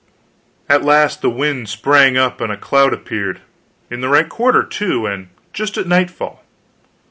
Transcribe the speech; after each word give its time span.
At 0.67 0.81
last 0.83 1.21
the 1.21 1.29
wind 1.29 1.69
sprang 1.69 2.17
up 2.17 2.41
and 2.41 2.51
a 2.51 2.57
cloud 2.57 2.91
appeared 2.91 3.39
in 3.91 4.01
the 4.01 4.09
right 4.09 4.27
quarter, 4.27 4.63
too, 4.63 5.05
and 5.05 5.29
just 5.53 5.77
at 5.77 5.85
nightfall. 5.85 6.43